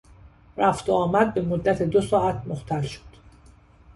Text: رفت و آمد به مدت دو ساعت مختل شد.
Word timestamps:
رفت 0.57 0.89
و 0.89 0.93
آمد 0.93 1.33
به 1.33 1.41
مدت 1.41 1.81
دو 1.83 2.01
ساعت 2.01 2.47
مختل 2.47 2.81
شد. 2.81 3.01